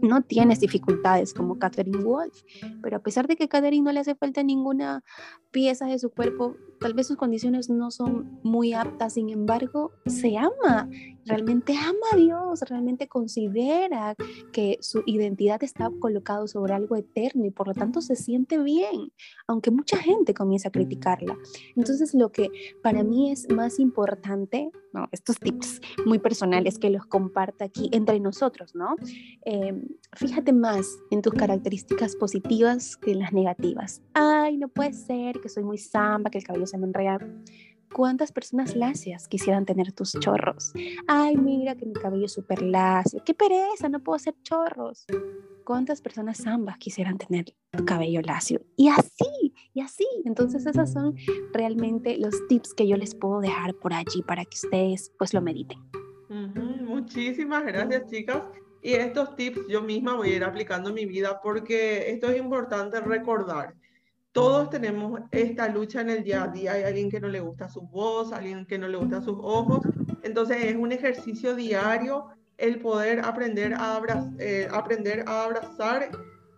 no 0.00 0.22
tienes 0.22 0.60
dificultades 0.60 1.34
como 1.34 1.58
Catherine 1.58 2.04
Wolf, 2.04 2.42
pero 2.82 2.96
a 2.96 3.02
pesar 3.02 3.26
de 3.26 3.34
que 3.34 3.48
Catherine 3.48 3.82
no 3.84 3.90
le 3.90 3.98
hace 3.98 4.14
falta 4.14 4.44
ninguna 4.44 5.02
pieza 5.50 5.86
de 5.86 5.98
su 5.98 6.10
cuerpo, 6.10 6.56
tal 6.84 6.92
vez 6.92 7.06
sus 7.06 7.16
condiciones 7.16 7.70
no 7.70 7.90
son 7.90 8.40
muy 8.42 8.74
aptas, 8.74 9.14
sin 9.14 9.30
embargo, 9.30 9.92
se 10.04 10.36
ama, 10.36 10.86
realmente 11.24 11.74
ama 11.78 12.06
a 12.12 12.16
Dios, 12.16 12.60
realmente 12.68 13.08
considera 13.08 14.14
que 14.52 14.76
su 14.82 15.02
identidad 15.06 15.64
está 15.64 15.90
colocada 15.98 16.46
sobre 16.46 16.74
algo 16.74 16.94
eterno 16.96 17.46
y 17.46 17.50
por 17.50 17.68
lo 17.68 17.72
tanto 17.72 18.02
se 18.02 18.16
siente 18.16 18.58
bien, 18.58 19.10
aunque 19.46 19.70
mucha 19.70 19.96
gente 19.96 20.34
comienza 20.34 20.68
a 20.68 20.72
criticarla. 20.72 21.38
Entonces, 21.74 22.12
lo 22.12 22.30
que 22.30 22.50
para 22.82 23.02
mí 23.02 23.32
es 23.32 23.48
más 23.48 23.78
importante, 23.78 24.70
estos 25.10 25.38
tips 25.38 25.80
muy 26.04 26.18
personales 26.18 26.78
que 26.78 26.90
los 26.90 27.06
comparta 27.06 27.64
aquí 27.64 27.88
entre 27.92 28.20
nosotros, 28.20 28.74
¿no? 28.74 28.94
Eh, 29.46 29.72
fíjate 30.16 30.52
más 30.52 30.86
en 31.10 31.22
tus 31.22 31.32
características 31.34 32.16
positivas 32.16 32.96
que 32.96 33.12
en 33.12 33.20
las 33.20 33.32
negativas. 33.32 34.02
Ay, 34.14 34.56
no 34.56 34.68
puede 34.68 34.92
ser 34.92 35.40
que 35.40 35.48
soy 35.48 35.64
muy 35.64 35.78
samba, 35.78 36.30
que 36.30 36.38
el 36.38 36.44
cabello 36.44 36.66
se 36.66 36.78
me 36.78 36.86
enreda. 36.86 37.18
¿Cuántas 37.92 38.32
personas 38.32 38.74
lacias 38.74 39.28
quisieran 39.28 39.64
tener 39.64 39.92
tus 39.92 40.12
chorros? 40.18 40.72
Ay, 41.06 41.36
mira 41.36 41.76
que 41.76 41.86
mi 41.86 41.92
cabello 41.92 42.26
es 42.26 42.32
súper 42.32 42.60
lacio. 42.60 43.22
¡Qué 43.24 43.34
pereza! 43.34 43.88
No 43.88 44.00
puedo 44.00 44.16
hacer 44.16 44.34
chorros. 44.42 45.06
¿Cuántas 45.64 46.02
personas 46.02 46.38
zambas 46.38 46.76
quisieran 46.78 47.18
tener 47.18 47.54
tu 47.70 47.84
cabello 47.84 48.20
lacio? 48.22 48.60
Y 48.76 48.88
así, 48.88 49.54
y 49.72 49.80
así. 49.80 50.06
Entonces, 50.24 50.66
esos 50.66 50.90
son 50.90 51.14
realmente 51.52 52.18
los 52.18 52.34
tips 52.48 52.74
que 52.74 52.88
yo 52.88 52.96
les 52.96 53.14
puedo 53.14 53.40
dejar 53.40 53.74
por 53.74 53.94
allí 53.94 54.22
para 54.26 54.44
que 54.44 54.56
ustedes 54.56 55.12
pues 55.16 55.32
lo 55.32 55.40
mediten. 55.40 55.78
Muchísimas 56.28 57.64
gracias, 57.64 58.10
chicas. 58.10 58.42
Y 58.84 58.92
estos 58.92 59.34
tips 59.34 59.62
yo 59.66 59.80
misma 59.80 60.14
voy 60.14 60.28
a 60.28 60.36
ir 60.36 60.44
aplicando 60.44 60.90
en 60.90 60.94
mi 60.94 61.06
vida 61.06 61.40
porque 61.42 62.10
esto 62.10 62.28
es 62.28 62.36
importante 62.36 63.00
recordar. 63.00 63.74
Todos 64.30 64.68
tenemos 64.68 65.22
esta 65.30 65.68
lucha 65.68 66.02
en 66.02 66.10
el 66.10 66.22
día 66.22 66.42
a 66.42 66.48
día. 66.48 66.72
Hay 66.72 66.82
alguien 66.82 67.10
que 67.10 67.18
no 67.18 67.28
le 67.28 67.40
gusta 67.40 67.66
su 67.66 67.80
voz, 67.80 68.30
alguien 68.30 68.66
que 68.66 68.78
no 68.78 68.86
le 68.86 68.98
gusta 68.98 69.22
sus 69.22 69.38
ojos. 69.40 69.80
Entonces 70.22 70.64
es 70.64 70.76
un 70.76 70.92
ejercicio 70.92 71.54
diario 71.54 72.26
el 72.58 72.78
poder 72.78 73.20
aprender 73.24 73.72
a, 73.72 74.02
eh, 74.38 74.68
aprender 74.70 75.24
a 75.26 75.44
abrazar 75.44 76.10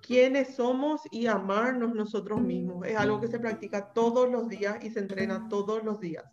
quiénes 0.03 0.57
somos 0.57 1.03
y 1.13 1.29
amarnos 1.29 1.95
nosotros 1.95 2.41
mismos. 2.41 2.89
Es 2.89 2.97
algo 2.97 3.21
que 3.21 3.29
se 3.29 3.39
practica 3.39 3.93
todos 3.93 4.29
los 4.29 4.49
días 4.49 4.79
y 4.83 4.91
se 4.91 4.99
entrena 4.99 5.47
todos 5.49 5.85
los 5.85 6.01
días. 6.01 6.25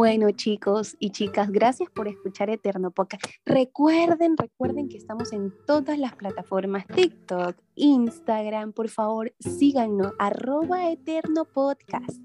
Bueno, 0.00 0.30
chicos 0.30 0.96
y 0.98 1.10
chicas, 1.10 1.50
gracias 1.50 1.90
por 1.90 2.08
escuchar 2.08 2.48
Eterno 2.48 2.90
Podcast. 2.90 3.22
Recuerden, 3.44 4.34
recuerden 4.34 4.88
que 4.88 4.96
estamos 4.96 5.30
en 5.34 5.52
todas 5.66 5.98
las 5.98 6.16
plataformas, 6.16 6.86
TikTok, 6.86 7.54
Instagram, 7.74 8.72
por 8.72 8.88
favor, 8.88 9.34
síganos, 9.38 10.14
arroba 10.18 10.90
Eterno 10.90 11.44
Podcast. 11.44 12.18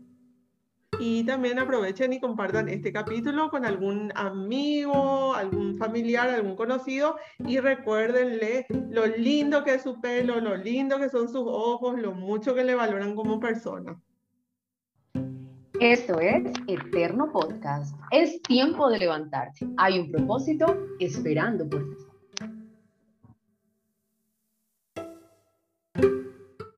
Y 1.02 1.26
también 1.26 1.60
aprovechen 1.60 2.14
y 2.14 2.22
compartan 2.22 2.70
este 2.70 2.94
capítulo 2.94 3.50
con 3.50 3.66
algún 3.66 4.14
amigo, 4.16 5.34
algún 5.36 5.78
familiar, 5.78 6.30
algún 6.30 6.56
conocido 6.56 7.18
y 7.40 7.60
recuérdenle 7.60 8.68
lo 8.90 9.06
lindo 9.06 9.66
que 9.66 9.74
es 9.74 9.84
su 9.84 10.00
pelo, 10.00 10.40
lo 10.40 10.56
lindo 10.56 10.98
que 10.98 11.10
son 11.10 11.28
sus 11.28 11.44
ojos, 11.46 12.00
lo 12.00 12.14
mucho 12.14 12.56
que 12.56 12.64
le 12.64 12.74
valoran 12.74 13.18
como 13.18 13.38
persona. 13.38 14.00
Esto 15.82 16.20
es 16.22 16.44
Eterno 16.68 17.32
Podcast. 17.34 17.96
Es 18.12 18.42
tiempo 18.44 18.90
de 18.90 19.00
levantarse. 19.00 19.68
Hay 19.78 20.00
un 20.00 20.10
propósito 20.10 20.66
esperando 21.00 21.68
por 21.68 21.82
ti. 21.90 22.15